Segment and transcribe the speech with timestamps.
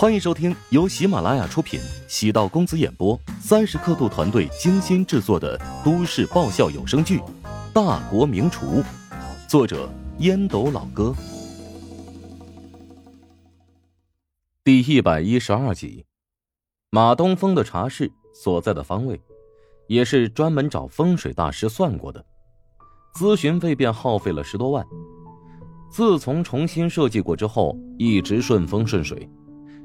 [0.00, 7.18] 欢迎收听由喜马拉雅出品、喜道公子演播、三十刻度团队精心制作的都市爆笑有声剧
[7.74, 8.64] 《大国名厨》，
[9.48, 11.12] 作者烟斗老哥，
[14.62, 16.06] 第一百一十二集。
[16.90, 19.20] 马东风的茶室所在的方位，
[19.88, 22.24] 也是专门找风水大师算过的，
[23.16, 24.86] 咨询费便耗费了十多万。
[25.90, 29.28] 自从重新设计过之后，一直顺风顺水。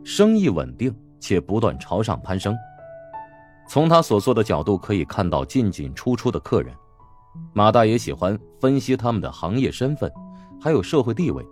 [0.03, 2.55] 生意稳定且不断朝上攀升。
[3.67, 6.73] 从他所做的角度可以看到进进出出的客人。
[7.53, 10.11] 马大爷喜欢分析他们的行业身份，
[10.61, 11.43] 还有社会地位，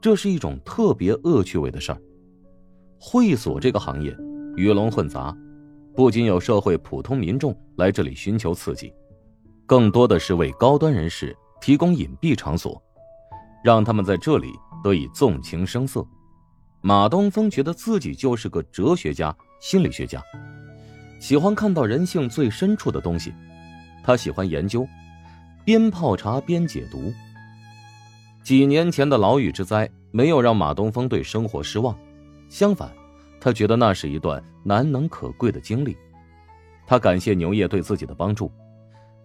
[0.00, 2.00] 这是一种特别恶趣味的事儿。
[2.98, 4.16] 会所这个行业
[4.56, 5.36] 鱼龙混杂，
[5.94, 8.94] 不仅有社会普通民众来这里寻求刺激，
[9.66, 12.80] 更多的是为高端人士提供隐蔽场所，
[13.62, 14.52] 让他们在这里
[14.82, 16.06] 得以纵情声色。
[16.86, 20.22] 马东风觉得自己就是个哲学家、心理学家，
[21.18, 23.32] 喜欢看到人性最深处的东西。
[24.02, 24.86] 他喜欢研究，
[25.64, 27.10] 边泡茶边解读。
[28.42, 31.98] 几年前的牢狱之灾没有让马东风对生活失望，
[32.50, 32.92] 相反，
[33.40, 35.96] 他觉得那是一段难能可贵的经历。
[36.86, 38.52] 他感谢牛业对自己的帮助，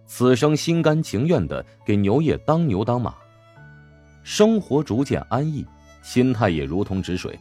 [0.06, 3.14] 此生心甘情愿的给牛业当牛当马。
[4.22, 5.62] 生活逐渐安逸，
[6.00, 7.38] 心态也如同止水。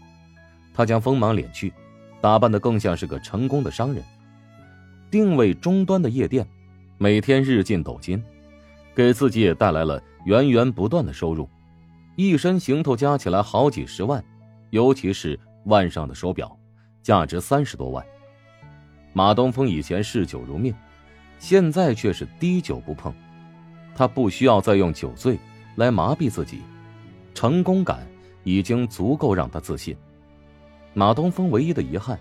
[0.80, 1.74] 他将锋芒敛去，
[2.22, 4.02] 打扮的更像是个成功的商人。
[5.12, 6.48] 定位中端的夜店，
[6.98, 8.24] 每天日进斗金，
[8.96, 11.50] 给自己也带来了源源不断的收入。
[12.16, 14.24] 一身行头加起来好几十万，
[14.70, 16.58] 尤其是腕上的手表，
[17.04, 18.02] 价值三十多万。
[19.12, 20.74] 马东风以前嗜酒如命，
[21.40, 23.14] 现在却是滴酒不碰。
[23.94, 25.38] 他不需要再用酒醉
[25.76, 26.62] 来麻痹自己，
[27.34, 28.08] 成功感
[28.46, 29.94] 已经足够让他自信。
[30.94, 32.20] 马东风唯一的遗憾，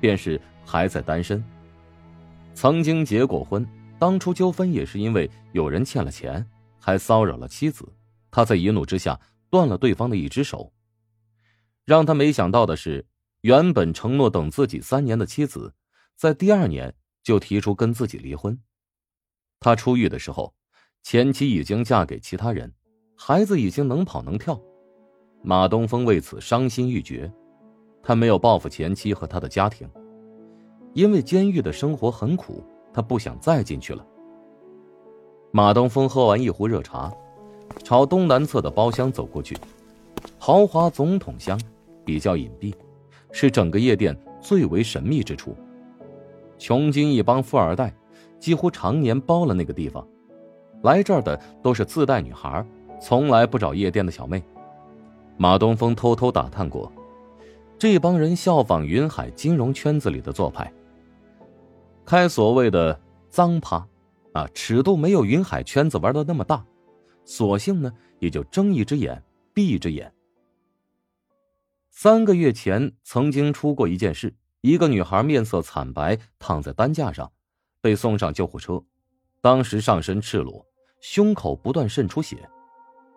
[0.00, 1.42] 便是还在单身。
[2.54, 3.66] 曾经结过婚，
[3.98, 6.44] 当初纠纷也是因为有人欠了钱，
[6.80, 7.86] 还骚扰了妻子。
[8.30, 9.18] 他在一怒之下
[9.50, 10.72] 断了对方的一只手。
[11.84, 13.06] 让他没想到的是，
[13.42, 15.72] 原本承诺等自己三年的妻子，
[16.16, 18.58] 在第二年就提出跟自己离婚。
[19.60, 20.54] 他出狱的时候，
[21.02, 22.72] 前妻已经嫁给其他人，
[23.16, 24.60] 孩子已经能跑能跳。
[25.42, 27.32] 马东风为此伤心欲绝。
[28.06, 29.84] 他没有报复前妻和他的家庭，
[30.92, 32.62] 因为监狱的生活很苦，
[32.94, 34.06] 他不想再进去了。
[35.50, 37.12] 马东风喝完一壶热茶，
[37.82, 39.56] 朝东南侧的包厢走过去。
[40.38, 41.60] 豪华总统厢，
[42.04, 42.72] 比较隐蔽，
[43.32, 45.56] 是整个夜店最为神秘之处。
[46.58, 47.92] 穷尽一帮富二代，
[48.38, 50.06] 几乎常年包了那个地方。
[50.82, 52.64] 来这儿的都是自带女孩，
[53.00, 54.40] 从来不找夜店的小妹。
[55.36, 56.92] 马东风偷偷打探过。
[57.78, 60.72] 这帮人效仿云海金融圈子里的做派，
[62.06, 62.98] 开所谓的
[63.28, 63.86] 脏趴，
[64.32, 66.64] 啊，尺度没有云海圈子玩的那么大，
[67.26, 69.22] 索性呢也就睁一只眼
[69.52, 70.10] 闭一只眼。
[71.90, 77.30] 三个月前曾经出过一件事，一个女孩面色惨白，躺在担架上，
[77.82, 78.82] 被送上救护车，
[79.42, 80.64] 当时上身赤裸，
[81.02, 82.38] 胸口不断渗出血，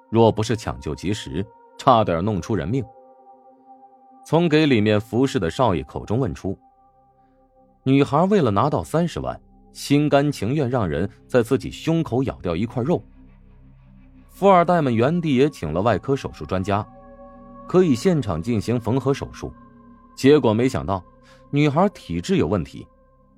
[0.10, 1.46] 若不是抢救及时，
[1.78, 2.84] 差点弄出人命。
[4.30, 6.56] 从给里面服侍的少爷口中问出，
[7.82, 9.42] 女孩为了拿到三十万，
[9.74, 13.02] 心甘情愿让人在自己胸口咬掉一块肉。
[14.30, 16.88] 富二代们原地也请了外科手术专家，
[17.68, 19.52] 可以现场进行缝合手术，
[20.16, 21.04] 结果没想到
[21.50, 22.86] 女孩体质有问题，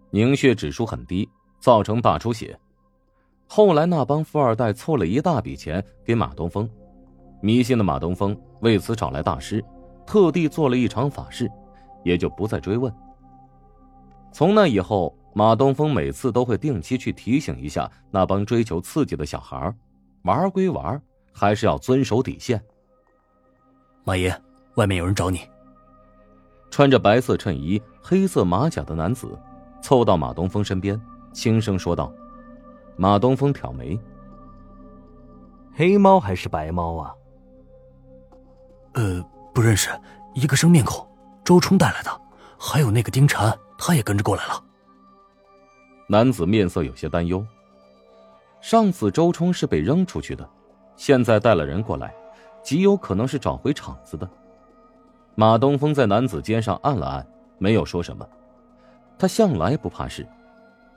[0.10, 1.30] 凝血指数很低，
[1.62, 2.60] 造成大出血。
[3.48, 6.70] 后来那帮富二代凑了一大笔钱给马东风，
[7.42, 9.64] 迷信的马东风为此找来大师。
[10.06, 11.50] 特地做了一场法事，
[12.04, 12.94] 也就不再追问。
[14.32, 19.74] 从那以后，马东风每次都会定期去提醒一下那帮追求刺激的小孩
[20.24, 21.02] 玩归玩，
[21.34, 22.62] 还是要遵守底线。
[24.04, 24.34] 马爷，
[24.76, 25.40] 外面有人找你。
[26.70, 29.38] 穿着白色衬衣、黑色马甲的男子
[29.82, 31.00] 凑到马东风身边，
[31.34, 32.14] 轻声说道
[32.96, 34.00] ：“马东风挑眉，
[35.74, 37.14] 黑猫还是白猫啊？
[38.94, 39.90] 呃。”不认识，
[40.34, 41.06] 一个生面孔，
[41.44, 42.22] 周冲带来的，
[42.58, 44.64] 还有那个丁禅，他也跟着过来了。
[46.08, 47.46] 男子面色有些担忧。
[48.62, 50.48] 上次周冲是被扔出去的，
[50.96, 52.14] 现在带了人过来，
[52.64, 54.30] 极有可能是找回场子的。
[55.36, 57.28] 马东风在男子肩上按了按，
[57.58, 58.28] 没有说什么。
[59.18, 60.28] 他向来不怕事，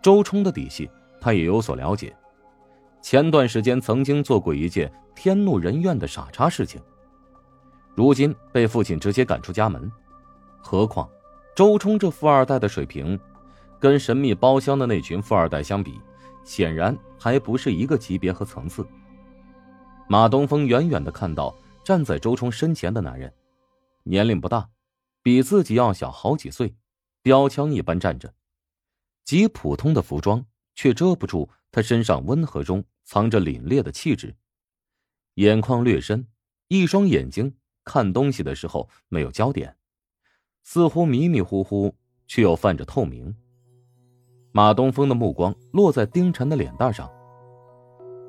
[0.02, 0.90] 周冲的底细
[1.20, 2.14] 他也有所了解。
[3.02, 6.80] 前段时间曾经做过一件天怒人怨的傻叉事情。
[7.94, 9.90] 如今被父亲直接赶出家门，
[10.60, 11.08] 何况，
[11.54, 13.18] 周冲这富二代的水平，
[13.78, 16.00] 跟神秘包厢的那群富二代相比，
[16.42, 18.84] 显然还不是一个级别和层次。
[20.08, 23.32] 马东风远远的看到站在周冲身前的男人，
[24.02, 24.68] 年龄不大，
[25.22, 26.74] 比自己要小好几岁，
[27.22, 28.34] 标枪一般站着，
[29.24, 30.44] 极普通的服装
[30.74, 34.34] 却遮不住他身上温和中藏着凛冽的气质。
[35.34, 36.26] 眼眶略深，
[36.68, 39.76] 一双眼睛看东西的时候没有焦点。
[40.62, 41.94] 似乎迷迷糊糊，
[42.26, 43.34] 却又泛着透明。
[44.52, 47.10] 马东风的目光落在丁晨的脸蛋上。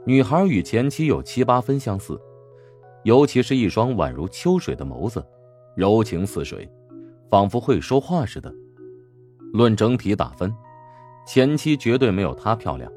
[0.06, 2.20] 女孩与前妻有七八分相似，
[3.04, 5.26] 尤其是一双宛如秋水的眸子，
[5.76, 6.70] 柔情似水，
[7.30, 8.54] 仿佛会说话似的。
[9.54, 10.54] 论整体打分，
[11.26, 12.92] 前妻绝对没有她漂亮。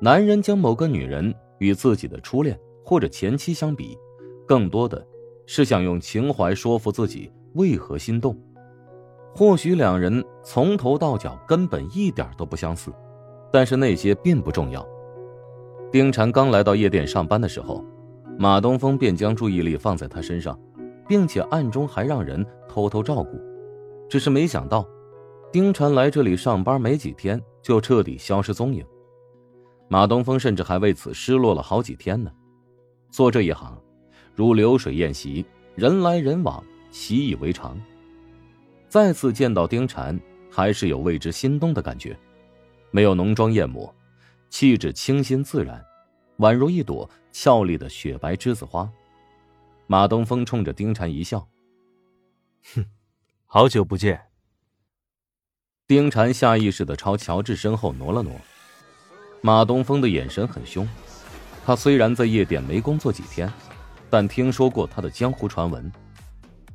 [0.00, 3.98] 男人将某个女人与自己的初恋或者前妻相比，
[4.46, 5.06] 更多的
[5.50, 7.32] 是想用情怀说服自己。
[7.54, 8.38] 为何心动？
[9.34, 12.92] 或许两人从头到脚根本一点都不相似，
[13.50, 14.86] 但是那些并不重要。
[15.90, 17.82] 丁婵刚来到夜店上班的时候，
[18.38, 20.56] 马东风便将注意力放在他身上，
[21.08, 23.40] 并且暗中还让人偷偷照顾。
[24.06, 24.86] 只是没想到，
[25.50, 28.84] 丁婵来这里上班没几天就彻底消失踪影。
[29.88, 32.30] 马东风甚至还为此失落了好几天呢。
[33.10, 33.80] 做这一行，
[34.38, 35.44] 如流水宴席，
[35.74, 36.64] 人来人往。
[36.92, 37.76] 习以为常。
[38.88, 40.18] 再次见到丁禅，
[40.48, 42.16] 还是有为之心动的感觉。
[42.92, 43.92] 没有浓妆艳抹，
[44.48, 45.84] 气质清新自然，
[46.38, 48.88] 宛如一朵俏丽的雪白栀子花。
[49.88, 51.44] 马东风冲着丁禅一笑
[52.76, 52.86] ：“哼，
[53.44, 54.20] 好久不见。”
[55.88, 58.32] 丁禅下意识的朝乔治身后挪了挪。
[59.40, 60.88] 马东风的眼神很凶。
[61.66, 63.52] 他虽然在夜店没工作几天，
[64.10, 65.90] 但听说过他的江湖传闻。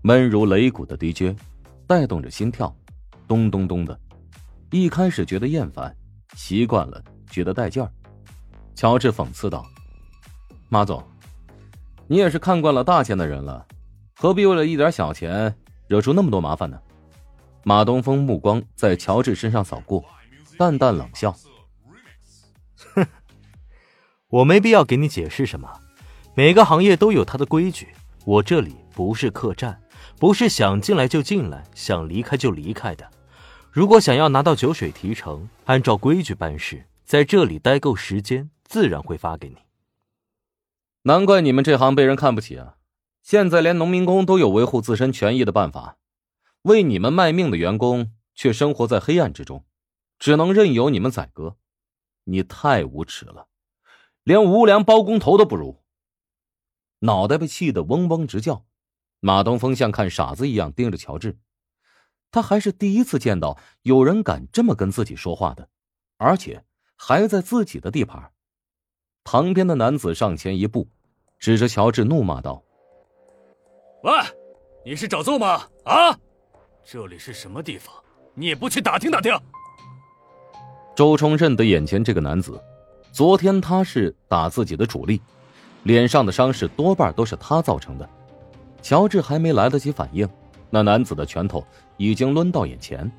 [0.01, 1.37] 闷如擂鼓的 DJ，
[1.87, 2.75] 带动着心跳，
[3.27, 3.97] 咚咚咚的。
[4.71, 5.95] 一开始觉得厌烦，
[6.35, 7.89] 习惯了觉得带劲儿。
[8.75, 9.65] 乔治讽刺道
[10.67, 11.01] ：“马总，
[12.07, 13.65] 你也是看惯了大钱的人了，
[14.15, 15.55] 何必为了一点小钱
[15.87, 16.79] 惹出那么多麻烦呢？”
[17.63, 20.03] 马东风目光在乔治身上扫过，
[20.57, 21.33] 淡淡冷笑
[22.93, 23.05] ：“哼，
[24.27, 25.79] 我没必要给你解释什么。
[26.35, 27.89] 每个行业都有它的规矩，
[28.25, 29.79] 我这里不是客栈。”
[30.19, 33.09] 不是想进来就进来，想离开就离开的。
[33.71, 39.57] 如果想要拿到酒水提成，按照规矩办事，在这里待够时间，自然会发给你。
[41.03, 42.75] 难怪你们这行被人看不起啊！
[43.21, 45.97] 现在连农民工都有维护自身权益的办法，
[46.61, 49.65] 为你们卖命的员工却生活在黑暗之中，
[50.19, 51.57] 只能任由你们宰割。
[52.25, 53.47] 你太无耻了，
[54.23, 55.82] 连无良包工头都不如。
[57.03, 58.65] 脑袋被气得嗡嗡直叫。
[59.19, 61.37] 马东风像看傻子一样盯着乔治，
[62.31, 65.69] 他还是第一次见到有人敢这么跟自己说话的，
[66.17, 66.63] 而且
[66.95, 68.31] 还在自己的地盘。
[69.23, 70.87] 旁边的男子上前一步，
[71.39, 72.61] 指着乔治怒骂道
[74.03, 74.11] ：“喂，
[74.85, 75.67] 你是找揍吗？
[75.85, 76.17] 啊，
[76.83, 77.95] 这里是什么地方？
[78.33, 79.33] 你也不去打听打听？”
[80.95, 82.61] 周冲认得眼前这个男子，
[83.13, 85.21] 昨天他是打自己的主力，
[85.83, 88.09] 脸上的伤势多半都是他造成的。
[88.81, 90.27] 乔治还没来得及反应，
[90.69, 91.65] 那男子的拳头
[91.97, 93.09] 已经抡到眼前，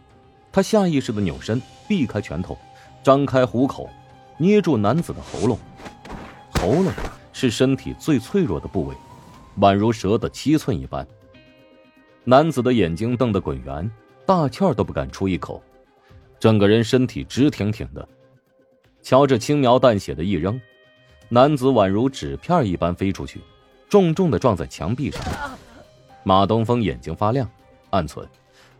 [0.53, 2.59] 他下意识的扭身避开拳头，
[3.03, 3.89] 张开虎口，
[4.37, 5.59] 捏住男子的喉咙。
[6.61, 6.93] 喉咙
[7.33, 8.95] 是身体最脆弱的部位，
[9.61, 11.07] 宛如蛇的七寸一般。
[12.25, 13.91] 男子的眼睛瞪得滚圆，
[14.25, 15.63] 大气儿都不敢出一口，
[16.39, 18.07] 整个人身体直挺挺的。
[19.03, 20.59] 乔治轻描淡写的一扔，
[21.35, 23.41] 男子宛如纸片一般飞出去。
[23.89, 25.21] 重重的撞在墙壁上，
[26.23, 27.51] 马东风眼睛发亮，
[27.91, 28.25] 暗存：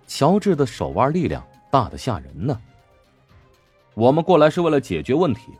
[0.07, 2.57] 乔治的手腕力量大的吓人呢。
[3.95, 5.51] 我们过来是为了解决问题，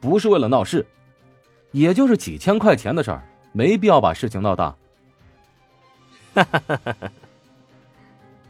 [0.00, 0.86] 不是为了闹事，
[1.72, 4.76] 也就是几千块钱的事儿，没必要把事情闹大。
[6.34, 7.12] 哈哈哈哈哈！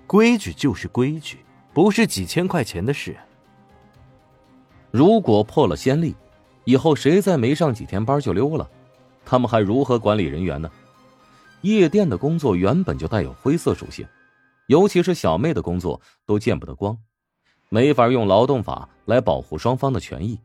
[0.09, 1.39] 规矩就是规矩，
[1.73, 3.17] 不是几千块钱的事。
[4.91, 6.17] 如果破了先例，
[6.64, 8.68] 以后谁再没上几天班就溜了。
[9.25, 10.71] 他们还如何管理人员呢？
[11.62, 14.06] 夜店的工作原本就带有灰色属性，
[14.66, 16.99] 尤其是小妹的工作都见不得光，
[17.71, 20.38] 没法用劳动法来保护双方的权益，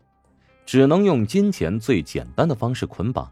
[0.65, 3.29] 只能用金钱最简单的方式捆绑。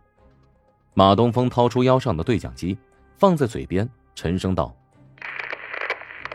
[0.93, 2.77] 马东风掏出腰上的对讲机，
[3.17, 4.75] 放在嘴边，沉声道：“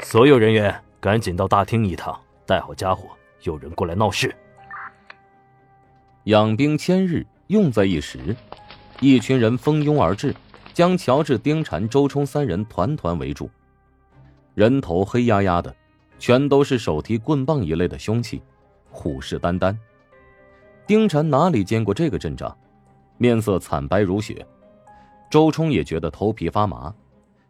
[0.03, 3.09] 所有人员赶紧到大厅一趟，带好家伙，
[3.43, 4.35] 有人过来闹事。”
[6.25, 8.37] 养兵千日，用在一时。
[9.01, 10.33] 一群人蜂拥而至，
[10.73, 13.51] 将乔治、丁禅、周冲三人团团围住。
[14.55, 15.75] 人头黑压压的，
[16.21, 18.41] 全都是手提棍棒一类的凶器，
[18.89, 19.77] 虎视眈眈。
[20.87, 22.57] 丁禅哪里见过这个阵仗，
[23.19, 24.47] 面色惨白如雪。
[25.29, 26.95] 周冲也觉得头皮发麻，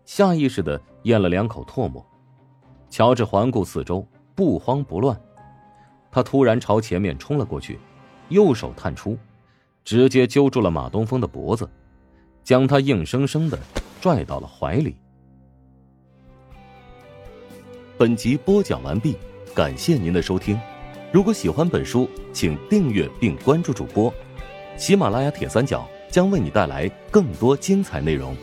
[0.07, 2.03] 下意识的咽了两口唾沫。
[2.89, 5.21] 乔治环顾四周，不慌不乱。
[6.11, 7.79] 他突然朝前面冲了过去，
[8.33, 9.17] 右手探出，
[9.85, 11.69] 直接揪住了马东风的脖子，
[12.43, 13.59] 将他硬生生的
[14.01, 14.97] 拽到了怀里。
[17.97, 19.17] 本集播讲完毕，
[19.55, 20.59] 感谢您的收听。
[21.13, 24.13] 如果喜欢本书，请订阅并关注主播。
[24.77, 28.35] 喜马拉雅铁三角将为你带来更多精彩内容。